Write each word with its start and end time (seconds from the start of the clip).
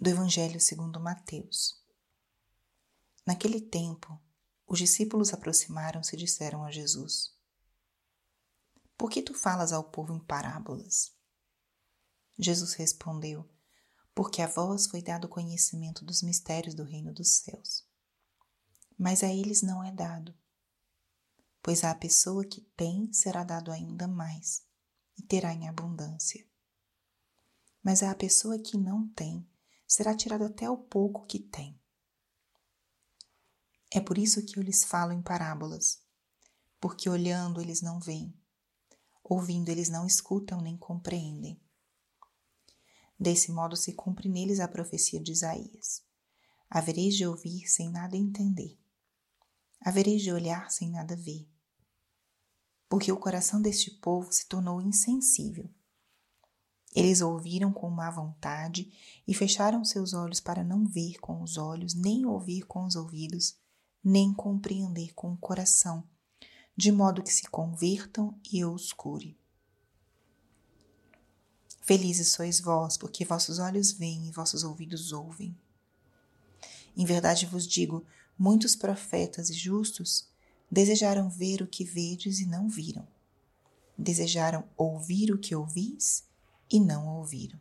do 0.00 0.08
Evangelho 0.08 0.58
segundo 0.58 0.98
Mateus. 0.98 1.78
Naquele 3.26 3.60
tempo, 3.60 4.18
os 4.66 4.78
discípulos 4.78 5.34
aproximaram-se 5.34 6.16
e 6.16 6.18
disseram 6.18 6.64
a 6.64 6.70
Jesus: 6.70 7.36
Por 8.96 9.10
que 9.10 9.20
tu 9.20 9.34
falas 9.34 9.74
ao 9.74 9.84
povo 9.84 10.14
em 10.14 10.18
parábolas? 10.18 11.14
Jesus 12.38 12.72
respondeu: 12.72 13.46
Porque 14.14 14.40
a 14.40 14.46
vós 14.46 14.86
foi 14.86 15.02
dado 15.02 15.28
conhecimento 15.28 16.02
dos 16.02 16.22
mistérios 16.22 16.74
do 16.74 16.82
reino 16.82 17.12
dos 17.12 17.36
céus. 17.36 17.86
Mas 18.98 19.22
a 19.22 19.28
eles 19.28 19.60
não 19.60 19.84
é 19.84 19.92
dado. 19.92 20.34
Pois 21.62 21.84
à 21.84 21.94
pessoa 21.94 22.42
que 22.42 22.62
tem 22.74 23.12
será 23.12 23.44
dado 23.44 23.70
ainda 23.70 24.08
mais, 24.08 24.62
e 25.18 25.22
terá 25.22 25.52
em 25.52 25.68
abundância. 25.68 26.42
Mas 27.82 28.02
à 28.02 28.14
pessoa 28.14 28.58
que 28.58 28.78
não 28.78 29.06
tem, 29.10 29.49
será 29.90 30.14
tirado 30.14 30.44
até 30.44 30.70
o 30.70 30.76
pouco 30.76 31.26
que 31.26 31.40
tem. 31.40 31.76
É 33.92 34.00
por 34.00 34.18
isso 34.18 34.46
que 34.46 34.56
eu 34.56 34.62
lhes 34.62 34.84
falo 34.84 35.10
em 35.10 35.20
parábolas, 35.20 36.00
porque 36.80 37.10
olhando 37.10 37.60
eles 37.60 37.82
não 37.82 37.98
veem, 37.98 38.32
ouvindo 39.24 39.68
eles 39.68 39.88
não 39.88 40.06
escutam 40.06 40.60
nem 40.60 40.76
compreendem. 40.76 41.60
Desse 43.18 43.50
modo 43.50 43.76
se 43.76 43.92
cumpre 43.92 44.28
neles 44.28 44.60
a 44.60 44.68
profecia 44.68 45.20
de 45.20 45.32
Isaías: 45.32 46.04
Havereis 46.70 47.16
de 47.16 47.26
ouvir 47.26 47.68
sem 47.68 47.90
nada 47.90 48.16
entender, 48.16 48.78
havereis 49.80 50.22
de 50.22 50.32
olhar 50.32 50.70
sem 50.70 50.88
nada 50.88 51.16
ver. 51.16 51.50
Porque 52.88 53.10
o 53.10 53.18
coração 53.18 53.60
deste 53.60 53.90
povo 53.90 54.32
se 54.32 54.46
tornou 54.46 54.80
insensível. 54.80 55.68
Eles 56.94 57.20
ouviram 57.20 57.72
com 57.72 57.88
má 57.88 58.10
vontade 58.10 58.92
e 59.26 59.32
fecharam 59.32 59.84
seus 59.84 60.12
olhos 60.12 60.40
para 60.40 60.64
não 60.64 60.84
ver 60.84 61.20
com 61.20 61.40
os 61.40 61.56
olhos, 61.56 61.94
nem 61.94 62.26
ouvir 62.26 62.62
com 62.62 62.84
os 62.84 62.96
ouvidos, 62.96 63.56
nem 64.02 64.34
compreender 64.34 65.14
com 65.14 65.32
o 65.32 65.36
coração, 65.36 66.02
de 66.76 66.90
modo 66.90 67.22
que 67.22 67.32
se 67.32 67.48
convertam 67.48 68.36
e 68.52 68.64
os 68.64 68.92
cure. 68.92 69.38
Felizes 71.82 72.32
sois 72.32 72.60
vós, 72.60 72.96
porque 72.96 73.24
vossos 73.24 73.58
olhos 73.58 73.92
veem 73.92 74.28
e 74.28 74.32
vossos 74.32 74.64
ouvidos 74.64 75.12
ouvem. 75.12 75.56
Em 76.96 77.04
verdade 77.04 77.46
vos 77.46 77.66
digo: 77.66 78.04
muitos 78.38 78.74
profetas 78.74 79.48
e 79.48 79.54
justos 79.54 80.28
desejaram 80.70 81.30
ver 81.30 81.62
o 81.62 81.66
que 81.66 81.84
vedes 81.84 82.40
e 82.40 82.46
não 82.46 82.68
viram. 82.68 83.06
Desejaram 83.96 84.64
ouvir 84.76 85.30
o 85.32 85.38
que 85.38 85.54
ouvis 85.54 86.29
e 86.70 86.78
não 86.78 87.08
ouviram. 87.08 87.60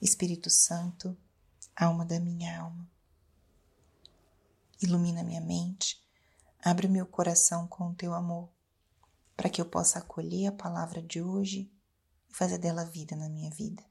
Espírito 0.00 0.48
Santo, 0.50 1.16
alma 1.74 2.04
da 2.04 2.18
minha 2.18 2.60
alma. 2.60 2.88
Ilumina 4.80 5.24
minha 5.24 5.40
mente, 5.40 6.00
abre 6.62 6.86
meu 6.88 7.06
coração 7.06 7.66
com 7.66 7.88
o 7.88 7.94
teu 7.94 8.14
amor, 8.14 8.48
para 9.36 9.48
que 9.48 9.60
eu 9.60 9.66
possa 9.66 9.98
acolher 9.98 10.46
a 10.46 10.52
palavra 10.52 11.02
de 11.02 11.20
hoje 11.20 11.70
e 12.28 12.34
fazer 12.34 12.58
dela 12.58 12.84
vida 12.84 13.16
na 13.16 13.28
minha 13.28 13.50
vida. 13.50 13.84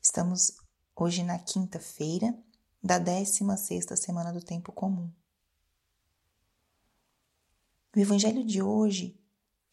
Estamos 0.00 0.56
hoje 0.94 1.22
na 1.22 1.38
quinta-feira 1.38 2.34
da 2.82 2.98
16 2.98 3.84
semana 3.98 4.32
do 4.32 4.40
tempo 4.40 4.72
comum. 4.72 5.12
O 7.96 7.98
evangelho 7.98 8.44
de 8.44 8.60
hoje 8.60 9.18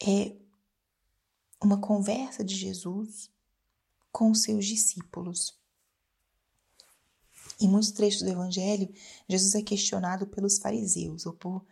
é 0.01 0.33
uma 1.61 1.81
conversa 1.81 2.41
de 2.41 2.55
Jesus 2.55 3.29
com 4.13 4.31
os 4.31 4.43
seus 4.43 4.65
discípulos. 4.65 5.59
Em 7.59 7.67
muitos 7.67 7.91
trechos 7.91 8.21
do 8.21 8.29
Evangelho, 8.29 8.89
Jesus 9.27 9.55
é 9.55 9.61
questionado 9.61 10.25
pelos 10.25 10.57
fariseus 10.57 11.25
ou 11.25 11.33
por 11.33 11.65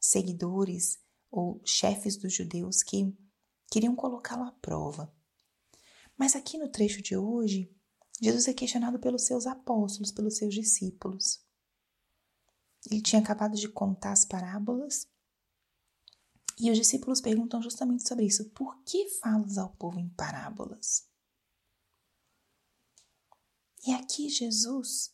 seguidores 0.00 0.98
ou 1.30 1.62
chefes 1.64 2.16
dos 2.16 2.34
judeus 2.34 2.82
que 2.82 3.16
queriam 3.70 3.94
colocá-lo 3.94 4.42
à 4.42 4.50
prova. 4.50 5.14
Mas 6.18 6.34
aqui 6.34 6.58
no 6.58 6.68
trecho 6.68 7.00
de 7.00 7.16
hoje, 7.16 7.72
Jesus 8.20 8.48
é 8.48 8.52
questionado 8.52 8.98
pelos 8.98 9.22
seus 9.22 9.46
apóstolos, 9.46 10.10
pelos 10.10 10.36
seus 10.36 10.52
discípulos. 10.52 11.40
Ele 12.90 13.00
tinha 13.00 13.22
acabado 13.22 13.54
de 13.54 13.68
contar 13.68 14.10
as 14.10 14.24
parábolas 14.24 15.11
e 16.58 16.70
os 16.70 16.76
discípulos 16.78 17.20
perguntam 17.20 17.62
justamente 17.62 18.06
sobre 18.06 18.26
isso: 18.26 18.50
por 18.50 18.82
que 18.84 19.08
falas 19.20 19.58
ao 19.58 19.70
povo 19.70 19.98
em 19.98 20.08
parábolas? 20.10 21.08
E 23.86 23.92
aqui 23.92 24.28
Jesus 24.28 25.12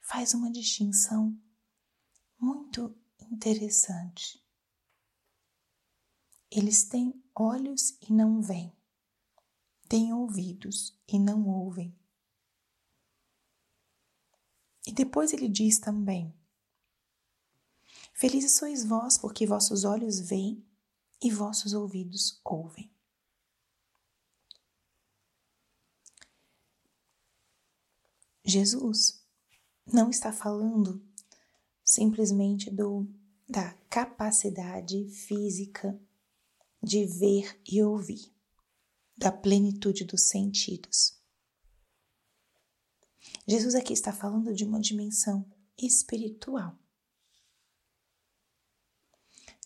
faz 0.00 0.34
uma 0.34 0.50
distinção 0.50 1.38
muito 2.38 2.94
interessante. 3.18 4.44
Eles 6.50 6.84
têm 6.84 7.24
olhos 7.34 7.96
e 8.02 8.12
não 8.12 8.42
veem, 8.42 8.76
têm 9.88 10.12
ouvidos 10.12 10.94
e 11.08 11.18
não 11.18 11.48
ouvem. 11.48 11.98
E 14.86 14.92
depois 14.92 15.32
ele 15.32 15.48
diz 15.48 15.78
também: 15.78 16.34
Felizes 18.12 18.56
sois 18.56 18.84
vós, 18.84 19.16
porque 19.16 19.46
vossos 19.46 19.84
olhos 19.84 20.20
veem 20.20 20.62
e 21.22 21.30
vossos 21.30 21.72
ouvidos 21.72 22.40
ouvem. 22.44 22.90
Jesus 28.44 29.24
não 29.86 30.10
está 30.10 30.32
falando 30.32 31.00
simplesmente 31.84 32.70
do, 32.70 33.06
da 33.48 33.72
capacidade 33.88 35.08
física 35.10 35.98
de 36.82 37.06
ver 37.06 37.60
e 37.70 37.80
ouvir, 37.82 38.34
da 39.16 39.30
plenitude 39.30 40.04
dos 40.04 40.22
sentidos. 40.22 41.16
Jesus 43.46 43.76
aqui 43.76 43.92
está 43.92 44.12
falando 44.12 44.52
de 44.52 44.64
uma 44.64 44.80
dimensão 44.80 45.46
espiritual. 45.78 46.81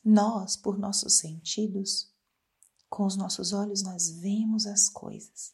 Nós, 0.08 0.56
por 0.56 0.78
nossos 0.78 1.14
sentidos, 1.14 2.14
com 2.88 3.04
os 3.06 3.16
nossos 3.16 3.52
olhos, 3.52 3.82
nós 3.82 4.08
vemos 4.08 4.64
as 4.64 4.88
coisas. 4.88 5.52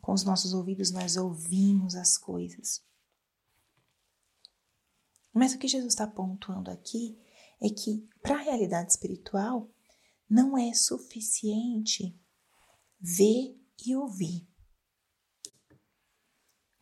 Com 0.00 0.14
os 0.14 0.24
nossos 0.24 0.54
ouvidos 0.54 0.90
nós 0.90 1.18
ouvimos 1.18 1.94
as 1.94 2.16
coisas. 2.16 2.82
Mas 5.34 5.52
o 5.52 5.58
que 5.58 5.68
Jesus 5.68 5.92
está 5.92 6.06
pontuando 6.06 6.70
aqui 6.70 7.20
é 7.60 7.68
que 7.68 8.08
para 8.22 8.36
a 8.36 8.42
realidade 8.42 8.90
espiritual 8.90 9.70
não 10.26 10.56
é 10.56 10.72
suficiente 10.72 12.18
ver 12.98 13.54
e 13.84 13.94
ouvir 13.94 14.48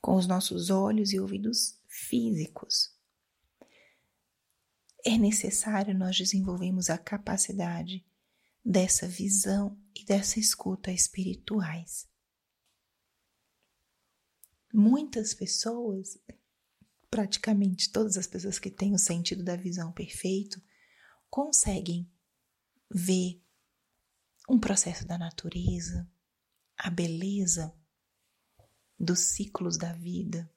com 0.01 0.15
os 0.15 0.29
nossos 0.29 0.71
olhos 0.71 1.13
e 1.13 1.19
ouvidos 1.19 1.81
físicos. 1.89 3.00
É 5.05 5.17
necessário 5.17 5.97
nós 5.97 6.17
desenvolvermos 6.17 6.91
a 6.91 6.99
capacidade 6.99 8.05
dessa 8.65 9.09
visão 9.09 9.79
e 9.95 10.05
dessa 10.05 10.39
escuta 10.39 10.93
espirituais. 10.93 12.09
Muitas 14.73 15.35
pessoas, 15.35 16.19
praticamente 17.11 17.91
todas 17.91 18.17
as 18.17 18.27
pessoas 18.27 18.59
que 18.59 18.71
têm 18.71 18.95
o 18.95 18.99
sentido 18.99 19.43
da 19.43 19.57
visão 19.57 19.91
perfeito, 19.91 20.63
conseguem 21.29 22.11
ver 22.91 23.43
um 24.49 24.59
processo 24.59 25.07
da 25.07 25.17
natureza, 25.17 26.09
a 26.77 26.91
beleza 26.91 27.75
dos 28.99 29.21
ciclos 29.21 29.79
da 29.79 29.93
vida, 29.93 30.51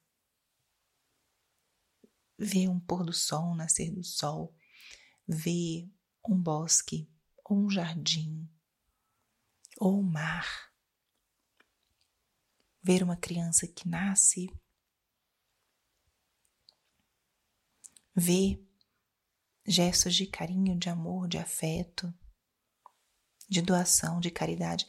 ver 2.37 2.67
um 2.67 2.79
pôr 2.79 3.03
do 3.03 3.13
sol, 3.13 3.51
um 3.51 3.55
nascer 3.55 3.91
do 3.91 4.03
sol, 4.03 4.55
ver 5.27 5.89
um 6.27 6.35
bosque 6.35 7.09
ou 7.43 7.65
um 7.65 7.69
jardim 7.69 8.49
ou 9.77 9.99
o 9.99 10.03
mar 10.03 10.73
ver 12.83 13.01
uma 13.01 13.15
criança 13.15 13.65
que 13.65 13.87
nasce, 13.87 14.51
ver 18.13 18.61
gestos 19.65 20.13
de 20.13 20.27
carinho, 20.27 20.77
de 20.77 20.89
amor, 20.89 21.29
de 21.29 21.37
afeto, 21.37 22.13
de 23.47 23.61
doação, 23.61 24.19
de 24.19 24.29
caridade. 24.29 24.85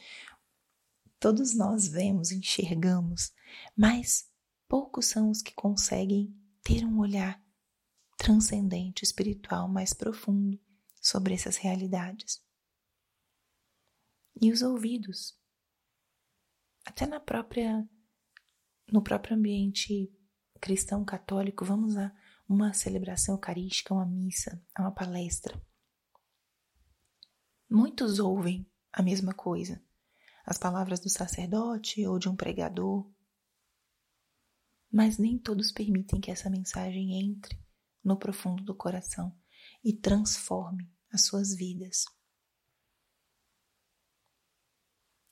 Todos 1.17 1.55
nós 1.55 1.87
vemos, 1.87 2.31
enxergamos, 2.31 3.33
mas 3.75 4.29
poucos 4.67 5.05
são 5.05 5.29
os 5.31 5.41
que 5.41 5.53
conseguem 5.53 6.37
ter 6.65 6.83
um 6.83 6.99
olhar 6.99 7.39
transcendente, 8.17 9.03
espiritual 9.03 9.69
mais 9.69 9.93
profundo 9.93 10.59
sobre 10.99 11.35
essas 11.35 11.57
realidades. 11.57 12.43
E 14.41 14.51
os 14.51 14.63
ouvidos. 14.63 15.39
Até 16.83 17.05
na 17.05 17.19
própria 17.19 17.87
no 18.91 19.01
próprio 19.01 19.35
ambiente 19.35 20.11
cristão 20.59 21.05
católico, 21.05 21.63
vamos 21.63 21.95
a 21.97 22.11
uma 22.47 22.73
celebração 22.73 23.35
eucarística, 23.35 23.93
uma 23.93 24.05
missa, 24.05 24.63
uma 24.77 24.91
palestra. 24.91 25.59
Muitos 27.69 28.19
ouvem 28.19 28.69
a 28.91 29.01
mesma 29.01 29.33
coisa, 29.33 29.83
as 30.45 30.57
palavras 30.57 30.99
do 30.99 31.09
sacerdote 31.09 32.05
ou 32.05 32.19
de 32.19 32.29
um 32.29 32.35
pregador, 32.35 33.11
mas 34.95 35.17
nem 35.17 35.37
todos 35.37 35.73
permitem 35.73 36.21
que 36.21 36.31
essa 36.31 36.49
mensagem 36.49 37.19
entre 37.19 37.61
no 38.01 38.17
profundo 38.17 38.63
do 38.63 38.73
coração 38.73 39.37
e 39.83 39.91
transforme 39.91 40.89
as 41.11 41.25
suas 41.25 41.53
vidas. 41.53 42.05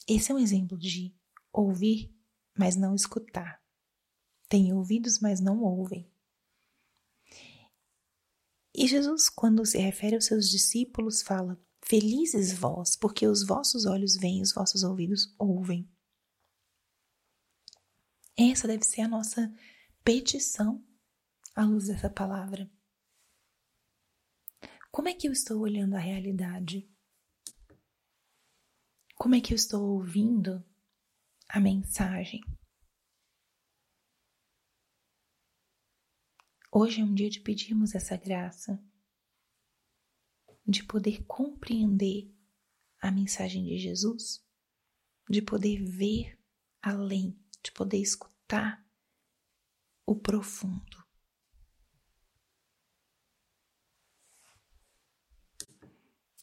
Esse 0.05 0.33
é 0.33 0.35
um 0.35 0.39
exemplo 0.39 0.77
de 0.77 1.17
ouvir, 1.53 2.13
mas 2.53 2.75
não 2.75 2.93
escutar. 2.93 3.63
Tem 4.49 4.73
ouvidos, 4.73 5.21
mas 5.21 5.39
não 5.39 5.61
ouvem. 5.61 6.11
E 8.75 8.85
Jesus, 8.85 9.29
quando 9.29 9.65
se 9.65 9.77
refere 9.77 10.15
aos 10.15 10.25
seus 10.25 10.49
discípulos, 10.49 11.21
fala: 11.21 11.57
Felizes 11.81 12.51
vós, 12.51 12.97
porque 12.97 13.25
os 13.25 13.47
vossos 13.47 13.85
olhos 13.85 14.17
veem, 14.17 14.41
os 14.41 14.51
vossos 14.51 14.83
ouvidos 14.83 15.33
ouvem. 15.39 15.89
Essa 18.51 18.67
deve 18.67 18.83
ser 18.83 19.01
a 19.01 19.07
nossa 19.07 19.55
petição 20.03 20.85
à 21.55 21.63
luz 21.63 21.87
dessa 21.87 22.09
palavra. 22.09 22.69
Como 24.91 25.07
é 25.07 25.13
que 25.13 25.29
eu 25.29 25.31
estou 25.31 25.61
olhando 25.61 25.95
a 25.95 25.99
realidade? 25.99 26.91
Como 29.15 29.33
é 29.33 29.39
que 29.39 29.53
eu 29.53 29.55
estou 29.55 29.93
ouvindo 29.93 30.61
a 31.47 31.59
mensagem? 31.61 32.41
Hoje 36.69 36.99
é 36.99 37.03
um 37.05 37.13
dia 37.13 37.29
de 37.29 37.39
pedirmos 37.39 37.95
essa 37.95 38.17
graça, 38.17 38.83
de 40.67 40.83
poder 40.83 41.23
compreender 41.25 42.35
a 42.99 43.09
mensagem 43.09 43.63
de 43.63 43.77
Jesus, 43.77 44.45
de 45.29 45.41
poder 45.41 45.81
ver 45.85 46.37
além, 46.81 47.39
de 47.63 47.71
poder 47.71 48.01
escutar 48.01 48.32
o 50.05 50.15
profundo. 50.15 51.03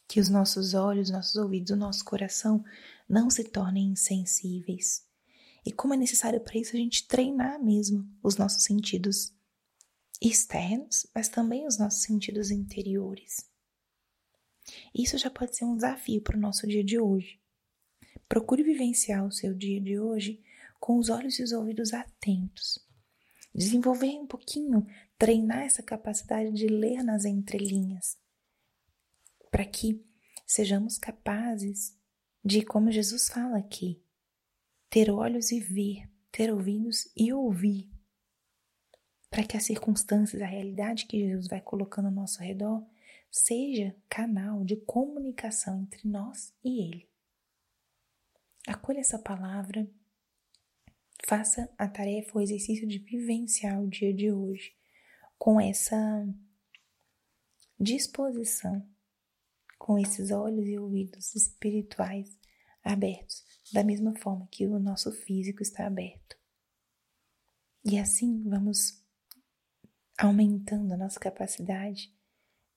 Que 0.08 0.18
os 0.18 0.28
nossos 0.28 0.74
olhos, 0.74 1.10
nossos 1.10 1.36
ouvidos, 1.36 1.70
o 1.70 1.76
nosso 1.76 2.04
coração 2.04 2.64
não 3.08 3.30
se 3.30 3.44
tornem 3.44 3.92
insensíveis. 3.92 5.06
E 5.64 5.70
como 5.70 5.94
é 5.94 5.96
necessário 5.96 6.40
para 6.40 6.58
isso 6.58 6.74
a 6.74 6.78
gente 6.78 7.06
treinar 7.06 7.62
mesmo 7.62 8.08
os 8.22 8.36
nossos 8.36 8.64
sentidos 8.64 9.32
externos, 10.20 11.06
mas 11.14 11.28
também 11.28 11.66
os 11.66 11.78
nossos 11.78 12.02
sentidos 12.02 12.50
interiores. 12.50 13.48
Isso 14.94 15.16
já 15.18 15.30
pode 15.30 15.56
ser 15.56 15.64
um 15.64 15.76
desafio 15.76 16.20
para 16.20 16.36
o 16.36 16.40
nosso 16.40 16.66
dia 16.66 16.84
de 16.84 16.98
hoje. 16.98 17.40
Procure 18.28 18.62
vivenciar 18.62 19.26
o 19.26 19.32
seu 19.32 19.54
dia 19.54 19.80
de 19.80 19.98
hoje 19.98 20.42
com 20.80 20.96
os 20.96 21.08
olhos 21.08 21.38
e 21.38 21.42
os 21.42 21.52
ouvidos 21.52 21.92
atentos. 21.92 22.78
Desenvolver 23.54 24.18
um 24.18 24.26
pouquinho, 24.26 24.86
treinar 25.18 25.62
essa 25.62 25.82
capacidade 25.82 26.52
de 26.52 26.66
ler 26.66 27.02
nas 27.04 27.24
entrelinhas, 27.24 28.18
para 29.50 29.64
que 29.64 30.04
sejamos 30.46 30.98
capazes 30.98 31.96
de, 32.44 32.64
como 32.64 32.90
Jesus 32.90 33.28
fala 33.28 33.58
aqui, 33.58 34.02
ter 34.88 35.10
olhos 35.10 35.52
e 35.52 35.60
ver, 35.60 36.10
ter 36.32 36.52
ouvidos 36.52 37.08
e 37.16 37.32
ouvir 37.32 37.90
para 39.30 39.44
que 39.44 39.56
as 39.56 39.64
circunstâncias, 39.64 40.42
a 40.42 40.46
realidade 40.46 41.06
que 41.06 41.20
Jesus 41.20 41.46
vai 41.46 41.60
colocando 41.60 42.06
ao 42.06 42.12
nosso 42.12 42.42
redor, 42.42 42.84
seja 43.30 43.94
canal 44.08 44.64
de 44.64 44.76
comunicação 44.76 45.82
entre 45.82 46.06
nós 46.08 46.52
e 46.64 46.82
Ele. 46.82 47.08
Acolha 48.66 48.98
essa 48.98 49.18
palavra, 49.18 49.88
faça 51.24 51.68
a 51.78 51.88
tarefa, 51.88 52.38
o 52.38 52.40
exercício 52.40 52.86
de 52.86 52.98
vivenciar 52.98 53.80
o 53.82 53.88
dia 53.88 54.12
de 54.12 54.32
hoje 54.32 54.74
com 55.38 55.60
essa 55.60 56.28
disposição, 57.78 58.86
com 59.78 59.98
esses 59.98 60.30
olhos 60.30 60.68
e 60.68 60.78
ouvidos 60.78 61.34
espirituais 61.34 62.38
abertos, 62.82 63.44
da 63.72 63.82
mesma 63.82 64.14
forma 64.16 64.46
que 64.50 64.66
o 64.66 64.78
nosso 64.78 65.10
físico 65.12 65.62
está 65.62 65.86
aberto. 65.86 66.36
E 67.84 67.98
assim 67.98 68.42
vamos 68.42 69.02
aumentando 70.18 70.92
a 70.92 70.96
nossa 70.98 71.18
capacidade 71.18 72.14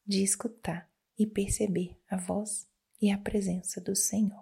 de 0.06 0.24
escutar 0.24 0.90
e 1.18 1.28
perceber 1.28 2.00
a 2.10 2.16
voz 2.16 2.68
e 3.02 3.12
a 3.12 3.18
presença 3.18 3.82
do 3.82 3.96
Senhor. 3.96 4.42